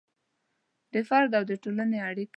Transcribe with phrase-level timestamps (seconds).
[0.91, 2.29] د فرد او د ټولنې اړیکه